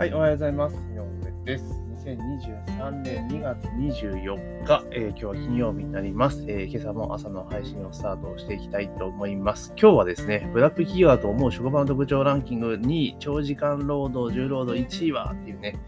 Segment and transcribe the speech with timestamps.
[0.00, 0.76] はい、おはようございます。
[0.76, 1.64] 井上です。
[2.06, 9.74] 2023年2月24日、えー今日は金曜日になります、えー今朝も朝の配信をスタートしていきたいと思います。
[9.78, 15.78] 今日はですね、ブラック企業だと思う職場の特徴ランキング2位長時間労働、重労働1位はっていうね、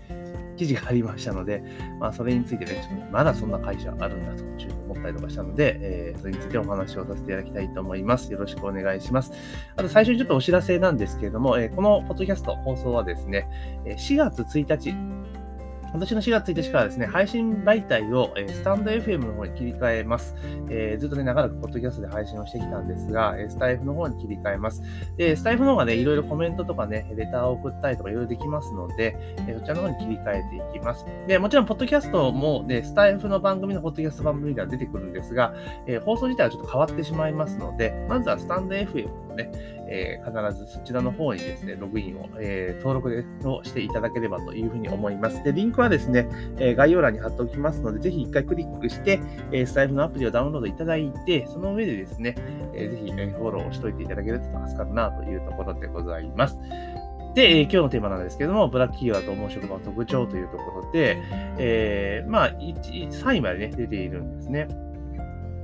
[0.56, 1.62] 記事がありましたので、
[1.98, 8.32] まあ、それについてね、ちょっとまだそんな会社あるんだとちょっと思ったりとかしたので、えーそれについてお話をさせていただきたいと思います。
[8.32, 9.32] よろしくお願いします。
[9.76, 13.48] あと最初にちょっとお知らせなんですけれども、えーこのポッドキャスト放送はですね、
[13.86, 14.94] 4月1日、
[15.92, 20.34] 今年の4月1日からですね、配信媒体を、えースタンド FM の方に切り替えます。
[20.70, 24.82] えーずっとね、長らくポッドキャストで配信をしてきたんですが、えースタイフの方に切り替えます。
[25.18, 29.16] で、スタイフの方がね、いろいろコメントとかね、レターを送ったりとかいろいろできますので、
[29.46, 30.42] えーそちらの方に切り替え
[30.72, 31.04] ていきます。
[31.28, 35.54] で、もちろん、ポッドキャストも、ね、スタイフの番組のポッドキャスト番組では出てくるんですが、
[35.86, 39.50] えー放送自体はちょっと変わってしまいますので、まずはスタンド FM ね、
[39.88, 45.42] えー必ずそちらの方にですね、ログインを、えー登録をしていただければというふうに思います。
[45.44, 49.20] で、リンクはですね、え概要欄に貼っておきますので、ぜひ一回クリックして、
[49.52, 52.34] えスタイフのアプリをダウンロードいただいて、その上でですね、
[52.74, 56.58] えーぜひ、えフォローをしておいていただけると助かるなというところでございます。
[57.34, 61.16] で、えー今日のテーマなんですけども、ブラック企業だと思う職場の特徴というところで、
[61.58, 64.68] えーまあ、3位までね、出ているんですね。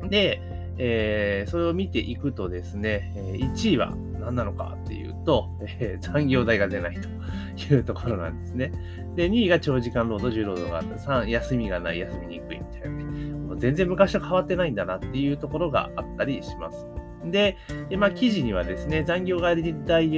[0.08, 0.40] で、
[0.78, 7.08] えーそれを見ていくとですね、1位は何なのかっていうと、えー残業代が出ないと
[7.74, 8.72] いうところなんですね。
[9.16, 10.94] で、2位が長時間労働、重労働があった。
[10.96, 13.56] 3、休みがない、休みにくいみたいな。
[13.56, 16.86] 全然昔と変わってないんだなっていうところがあったりします。
[17.24, 17.56] で、
[17.96, 19.62] まあ、記事にはですね、残業代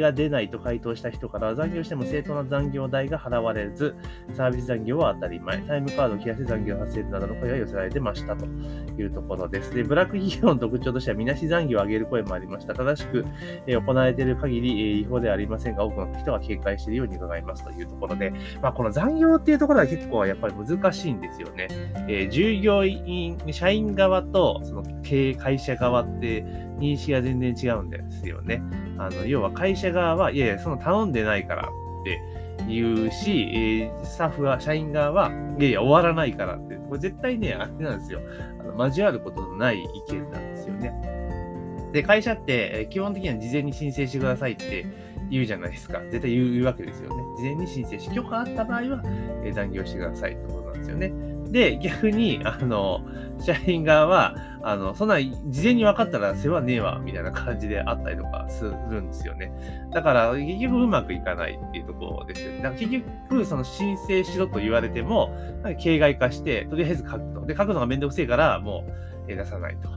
[0.01, 3.97] が出ないと回答した人から、残業しても正当な残業代が払われず、
[4.35, 9.75] サービス残業は当たり前、タイムカードを切らして残業発生などの声が寄せられてましたというところです。
[9.75, 12.75] で、ブラック企業の特徴としては、みなし残業を上げる声もありました。
[12.75, 13.25] 正しく、
[13.67, 21.69] え行われている限り、え違法ではありませんが、多くの人が警戒しているように伺いますというところで、まあ、この残業っていうところは結構やっぱり難しいんですよね。
[22.09, 26.45] えー従業員、社員側とその経営会社側って
[26.95, 28.63] 認識が全然違うんですよね。
[28.99, 32.21] あの要は会社側は、いやいや、その頼んでないからって
[32.69, 38.21] 言うし、えースタッフは、社員側は、いやいや、終わらないからって、これ絶対ね、あれなんですよ。
[38.61, 40.93] あの交わることのない意見なんですよね。
[41.93, 44.87] で、会社って、基本的には事前に申請してくださいって
[45.31, 46.01] 言うじゃないですか。
[46.11, 47.23] 絶対言うわけですよね。
[47.37, 49.03] 事前に申請し、許可あった場合は、
[49.45, 51.30] え残業してくださいってことなんですよね。
[51.51, 53.01] で、逆に、あの、
[53.41, 59.53] 社員側は、あの、そんな、事前に分かったら世話ねえわ、みたいな感じであったりとかするんですよね。
[59.93, 62.59] だから、結局うまくいかないっていうところですよね。
[62.59, 62.93] だから結
[63.29, 65.31] 局、その申請しろと言われても、
[65.63, 67.47] なんか形骸化して、とりあえず書くと。
[67.47, 69.89] で、書くのがめんどくせえから、もう、出さないと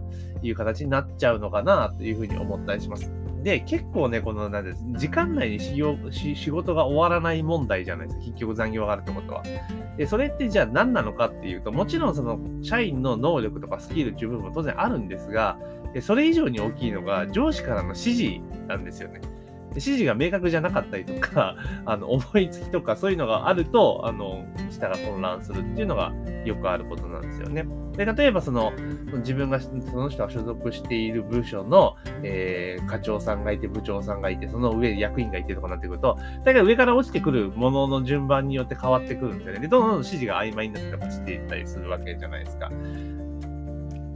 [0.46, 3.12] いう形になっちゃうのかな、というふうに思ったりします。
[3.44, 8.26] で、結構ね、この、なんです、時間内に仕業仕事が終わらない問題じゃないですか。
[8.26, 9.44] 結局残業があるってことは。
[9.98, 15.58] で、それってじゃあ何なのかっていうと、もちろんその社員の能力とかスキルっていう部分も当然あるんですが、
[16.02, 19.22] それ以上に大きいのが上司からの指示なんですよね。
[19.74, 26.14] で指示が明確じゃなかったりとか、あの思いつきとかそういうのがあると、あの、下が混乱するっていうのが
[26.46, 27.66] よくあることなんですよね。
[27.98, 28.72] で、例えばその、
[29.18, 39.60] 自分が、その人が所属している部署の、えー課長さんがいて、部長さんがいて、その上役員がいてとかなってくると、大概上から落ちてくるものの順番によって変わってくるんですよね。
[39.62, 42.72] で、どんどん指示が曖昧になってとかしていったりするわけじゃないですか。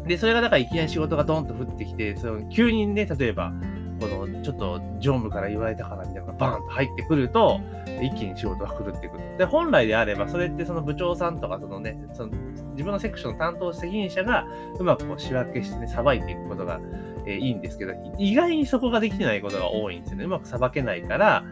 [0.08, 3.52] で、それがだからいきなり仕事がドーンと降ってきて、その急にね、例えば、
[4.00, 7.60] このちょっと常務から言われたからみたいなのがバーンと入ってくると、
[8.02, 9.38] 一気に仕事が来るってくる。
[9.38, 12.34] で、本来であれば、それってその部長さんとか、そのね、その
[12.72, 14.46] 自分のセクションの担当責任者が
[14.80, 16.80] うまくこう仕分けしてね、さばいていくことが、
[17.26, 20.26] えーいいんですけど、意外にそこができてないことが多いんですよね。
[20.26, 21.44] うまくさばけないから、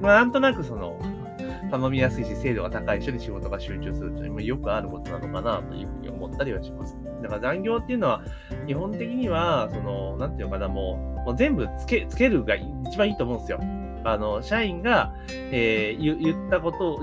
[0.00, 0.98] まあ、なんとなくその、
[1.70, 6.96] 頼みやすいし、精度が高い人に仕事が集中するというのもよくあることなのかなというふうに思ったりはします。
[7.22, 8.22] だから残業っていうのは、
[8.66, 13.60] 基本的には、その、なんていうのかな、もう、もう全部つけ、つけるが一番いいと思うんですよ。
[14.04, 15.12] あの、社員が、
[15.52, 17.00] えー言ったことを、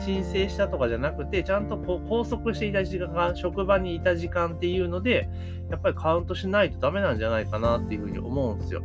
[0.00, 5.28] 申請したとかじゃなくて、ちゃんとこう拘束していた時間、職場にいた時間っていうので、
[5.70, 8.82] やっぱりカウントしないとダメなんじゃないかなっていうふうに思うんですよ。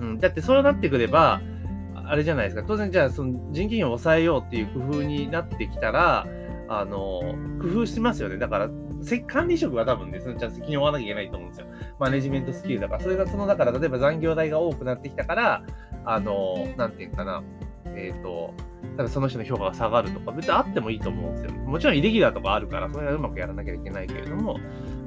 [0.00, 1.40] うん、だってそうなってくれば、
[1.94, 2.64] あれじゃないですか。
[2.66, 6.26] 当然じゃあ、その人件費を抑えようっていう工夫になってきたら、
[6.68, 7.20] あの、
[7.60, 8.36] 工夫しますよね。
[8.36, 8.70] だから、
[9.02, 11.66] せ管理職は多分ね、そのちゃんと責任を負わなきゃいけないと思うんですよ。
[11.98, 13.00] マネジメントスキルだから。
[13.00, 15.62] それがその、だから、例えば残業代が多くなってきたから、
[16.04, 17.42] あの、なんていうかな、
[17.94, 18.54] えっ、と、
[18.96, 21.52] 多分その人の評価が下がるとか、別にあってもいいと思うんですよ。
[21.52, 24.58] もちろんイレギュラーとかあるから、それはうまくやらなきゃいけないけれども、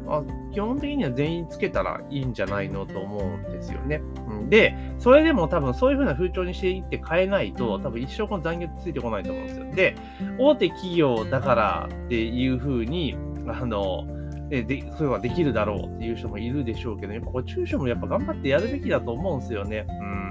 [0.08, 4.02] あ基本的には全員つけたらいいんじゃないのと思うんですよね。
[4.50, 9.66] で、それでも多分そういう風な風潮にしていって変えないと、多分一生この残業ついてこないと思うんですよ。
[9.74, 9.96] で、
[10.38, 13.16] 大手企業だからっていう風に、
[13.48, 14.06] あの、
[14.50, 19.86] で、でそういうのができるだろうっていう人もいるでしょうけど、やっぱこれ中小もやっぱ頑張ってやるべきだと思うんですよね。
[19.90, 20.22] うん。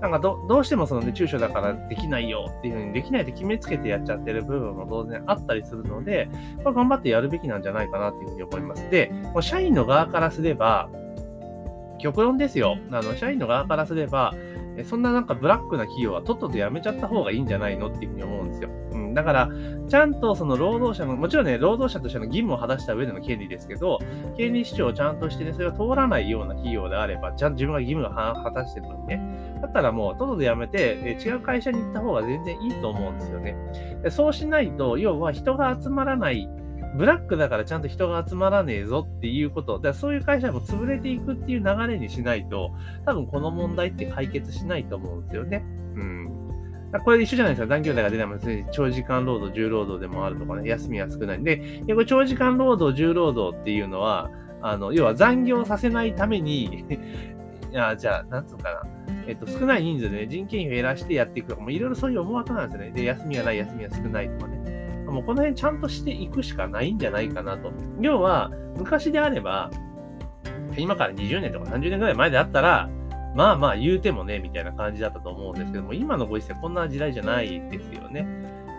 [0.00, 6.28] なんかどどうしてもそのね、中小だからできないよっていうふうにできないって決めつけてやっちゃってる部分も当然あったりするので、
[6.62, 8.90] これ頑張ってやるべきなんじゃないかなっていうふうに思います。
[8.90, 10.90] で、もう社員の側からすれば、
[12.06, 12.78] 極論ですよ。
[12.92, 14.32] あの、社員の側からすれば、
[14.84, 18.68] そんななんかブラックな企業はとっとと辞めちゃった方がいいんじゃないのっていうふうに思うんですよ。
[18.92, 19.48] うん、だから、
[19.88, 23.98] ちゃんとその労働者の、もちろんね、労働者としての義務を果たした上での権利ですけど、
[24.36, 33.56] 権利主張をちゃんとしてね、それが通らないような企業であれば、ちゃんと自分が義務を果たしてるのにね、だったらもう、とっとと辞めて、違う会社に行った方が全然いいと思うんですよね。
[34.04, 36.48] でそうしないと、要は人が集まらない、
[36.96, 42.72] ブラックだからちゃんと人が集まらねえぞっていうこと、だからそういう会社も潰れていくっていう流れにしないと、
[43.04, 45.64] 多分この問題って解決しないと思うんですよね。
[45.94, 46.30] うん。
[47.04, 47.66] これ一緒じゃないですか。
[47.66, 48.66] 残業代が出ないもんね。
[48.72, 51.44] 長時間労働、重労働でもあるとかね、休みが少ないん。
[51.44, 54.30] で、これ長時間労働、重労働っていうのは、
[54.62, 56.84] あの、要は残業させないために
[57.72, 58.82] いや、じゃあ、なんつうかな。
[59.26, 62.92] えっと、少ない人数でね、人件費を減らしてやっていくとか、もいろいろそういう思惑なんですよね。
[62.92, 64.75] で、休みがない、休みが少ないとかね。
[65.06, 67.72] もうこの辺ちゃんとしていくしかないんじゃないかなと。
[68.00, 69.70] 要は、昔であれば、
[70.76, 72.90] 今から20年とか30年ぐらい前であったら、
[73.34, 78.26] まあまあ言うてもね、みたいな感じだったと思うんですけども、今のご時世こんな時代じゃないですよね。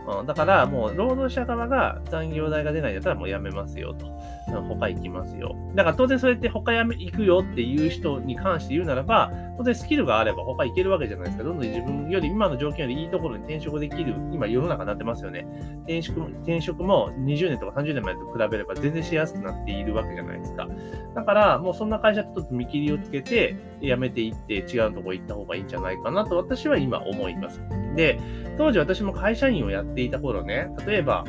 [0.07, 4.07] うん、だからもう労働者側が残業代が出ないんだったらもうやめますよと。
[4.47, 5.55] 他行きますよ。
[5.75, 11.43] だから当然それって他やめ行くよっていう人に関して言うならば、当然スキルがあれば他行けるわけじゃないですか。
[11.43, 15.45] どんどん自分より今の条件よりいいところに転職できる、今世の中になってますよね。
[15.79, 20.67] 転職も、転職も20年とか30年前と比べれば全然しやすくなっているわけじゃないですか。
[21.13, 27.61] だからもうそんな会社とちょっと見切りをつけて辞めていって違うところ行った方がいいんじゃないかなと私は今思います。
[27.95, 28.19] で、
[28.57, 31.25] 当時私も会社員をやっていた頃ね、例えば、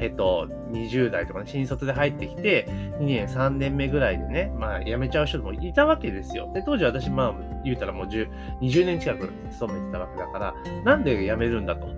[0.00, 2.66] えっと、20代とかね、新卒で入ってきて、
[3.00, 6.50] 2年、3年目ぐらいでね、まあ、辞めちゃう人もいたわけですよ。
[6.54, 7.34] で、当時私、まあ、
[7.64, 8.28] 言うたらもう10、
[8.60, 10.54] 20年近く勤めてたわけだから、
[10.84, 11.88] なんで辞めるんだと。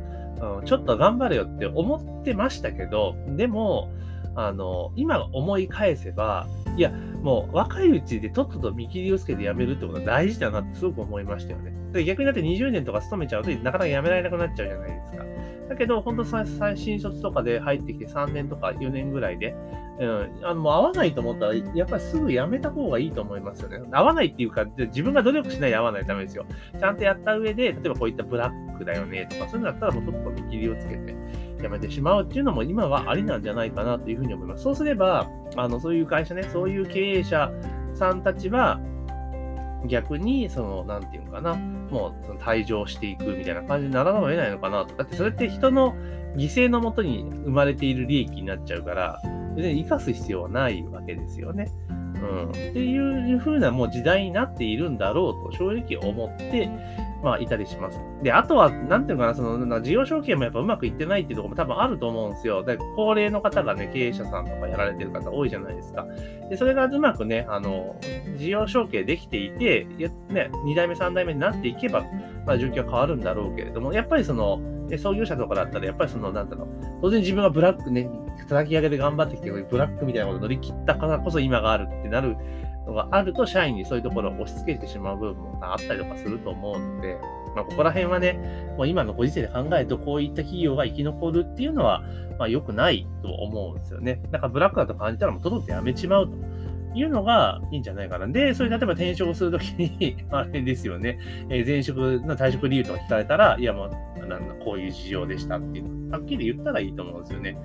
[0.59, 3.91] うん、ちょっと頑張れよって思ってましたけど、でも、
[4.35, 6.47] あの、今思い返せば、
[6.77, 6.91] いや、
[7.23, 11.73] もう若いうちでとっとと見切りをつけて辞めるってことは大事だなってすごく思いましたよね。
[11.93, 15.25] で逆にだって20年とか勤めちゃうとなかなか辞められなくなっちゃうじゃないですか。
[15.71, 19.55] だけど、本当最新卒とかで入ってきて3年とか4年ぐらいで、
[20.01, 23.79] うん、あのもう合わないと思ったら、やっぱりすぐ辞めた方がいいと思いますよね。
[23.93, 26.45] 合わないっていうか、自分が努力しないで合わないためですよ。
[26.77, 31.15] ちゃんとやった上で、例えばこういったブラックだよねとか、そういうのだったらもうちょっと見切りをつけて
[31.61, 34.63] 辞めてしまうっていうのも今はありなんじゃないかなというふうに思います。
[34.63, 37.51] そうすれば、あのそういう会社ね、そういう経営者
[37.95, 38.81] さんたちは、
[39.87, 44.95] 逆に、その、なんていうのかな、もう退場していくみたいな感じにならざるを得ないのかなと。
[44.95, 45.95] だってそれって人の
[46.37, 49.21] 犠牲のもとに生まれている利益になっちゃうから、
[49.57, 51.71] 全然生かす必要はないわけですよね。
[51.89, 51.95] う
[52.47, 52.49] ん。
[52.51, 56.69] っていう風なもう時代になっているんだろうと正直思って、
[57.23, 58.01] まあ、いたりします。
[58.23, 62.65] で、あとは、なんていうかな、その、事業承継もやっぱうまくいってないっていうところも多分あると思うんですよ。
[62.65, 66.07] で、高齢の方がね、経営者さんとかやられてる方多いじゃないですか。
[66.49, 67.97] で、それがうまくね、あの、
[68.37, 69.87] 事業承継できていて、
[70.29, 72.05] ね、2代目、3代目になっていけば、
[72.47, 74.61] まあ、状況は変わるんだろうけれども、やっぱりその、
[74.99, 76.69] 創業者とかだったら、やっぱりその、なんだろう、
[77.03, 78.09] 当然自分がブラックね、
[78.49, 82.37] 叩き上げで頑張ってきて、ブラックみたいなことを乗り切ったからこそ今があるってなる
[82.87, 87.19] のがあると、社員にそういうところを押し付けてしまう部分もあったりとかすると思うので、
[87.55, 88.33] まあ、ここら辺はね、
[88.77, 92.03] もう今のご時世で考えると、こういった企業が生き残るっていうのは、
[92.39, 94.23] まあ、良くないと思うんですよね。
[94.31, 96.51] だからブラックだと感じたらもうとどってやめちまうと。
[96.95, 98.27] いうのがいいんじゃないかな。
[98.27, 101.19] で、それ例えば転職するときに あれですよね、
[101.49, 103.91] えー、前職の退職理由とか聞かれたら、いやもう、
[104.65, 107.57] こういう事情でしたっていうのはっきり言ったらいいと思うんですよね。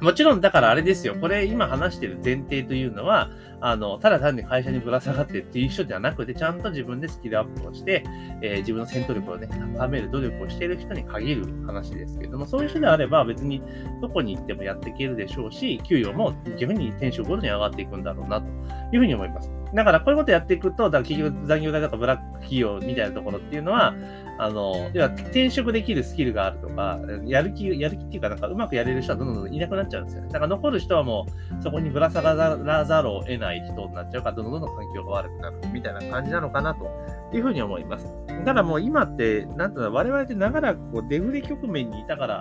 [0.00, 1.16] もちろん、だからあれですよ。
[1.20, 8.04] これ今話してる前提というのは、あの、ただ単に会社にぶら下がってっていう人じゃなくて、ちゃんと自分でスキルアップをして、
[8.40, 13.60] えー、自分の戦闘力をね、高める努力をしている人に限る話ですけども、そういう人であれば別に
[14.00, 18.46] どこに行ってもやっていけるでしょうし、給与も逆に転職ごとに上がっていくんだろうな、と
[18.92, 19.57] いうふうに思います。
[19.74, 23.94] だからこういうことやっていくと、だから結局残業代とかブラック企業みたいなところっていうのは、
[24.38, 30.28] あの、要は転職できるスキルがあるとか、やる気、やる気っていうか、なんかうまくやれる人はどんどんいなくなっちゃうんですよね。
[30.28, 31.26] だから残る人はも
[31.58, 36.88] う、そこにぶら下がらざるを得ない人になっちゃうから、どんどんどんどん環境が悪くなるみたいな感じなのかなと
[37.34, 38.06] いうふうに思います。
[38.44, 42.40] ただもう今って、なんていうの、我々って長らくこうデフレ局面にいたから、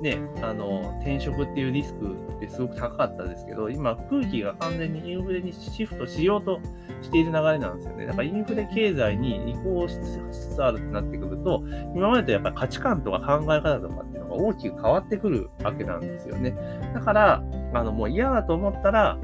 [0.00, 6.60] ね、あの、転職っていうリスクってすごく高かったですけど、今空気が完全にインフレにシフトしようと
[7.02, 8.06] している流れなんですよね。
[8.06, 9.98] だからインフレ経済に移行し
[10.30, 11.62] つつあるってなってくると、
[11.94, 16.54] 今までとやっぱり価値観とか考え方とかっていうのが大きく変わってくるわけなんですよね。
[16.94, 17.42] だから、
[17.74, 19.18] あの、もう嫌だと思ったら、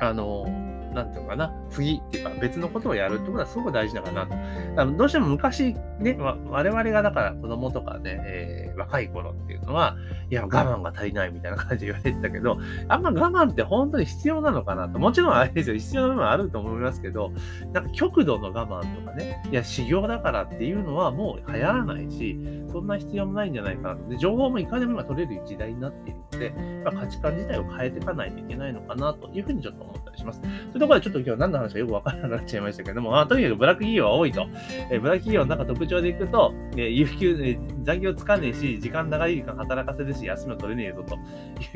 [0.00, 0.46] あの、
[0.94, 4.92] なんていうのかな、次っていうか別のことをやるってことはすごく大事だかなと。
[4.92, 9.96] どうしても昔ね、我々がだから子供とかね、えー、若い頃っていうのは、
[10.30, 12.58] いや、我慢が足りないみたいな感じで言われてたけど、
[12.88, 14.98] あんま我慢って本当に必要なのかなと。
[14.98, 17.32] もちろんあれですよ、必要な部分はあると思いますけど、
[17.72, 22.38] なんか極度の我慢とかね、いや、修行だからっていうのはもう流行らないし、
[22.72, 24.08] そんな必要もないんじゃないかなと。
[24.08, 30.40] で、情報もいかにも今取れる時代になっているので、ま、価値観自体を変えていかないといけないのかなというふうにちょっと思ったりします。
[30.40, 34.48] というところでちょっと今日何の話かよくわからなくなっちゃいましたけども、まあ、とにかくブラック企業は多いと。
[34.90, 41.16] え、ブラック企業の中特徴でいくと、えー、有給、えー、残業つかねえし、時間長い時間働かせるし、休みを取れねえぞと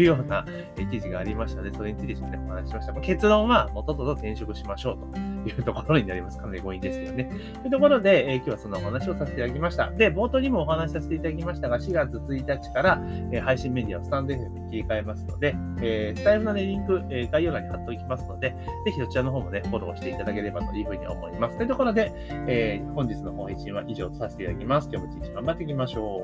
[0.00, 0.44] いうような、
[0.90, 2.92] 記事がありましたので、それについてちょっとお話ししました。
[2.94, 6.38] 結論は、もうととと転職しましょうというところになります。
[6.38, 7.24] かなり強引ですけどね。
[7.62, 9.90] というところで、えー、今日はそのお話をさせていただきました。
[9.90, 18.50] で、冒頭にもお話しさせていただきましたが、4月1日から、えー、配信メディアをスタンド FM に切り替えますので、えー、スタイルの、ね、リンク、えー、概要欄に貼っておきますので、
[18.84, 21.56] ぜひそちらの方もね、フォローしていただければというふうに思います。
[21.56, 22.12] というところで、
[22.46, 24.88] えー、本日の配信は以上とさせていただきます。
[24.92, 26.20] 今日も一日頑張っていきましょうしょ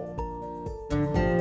[0.91, 1.32] う。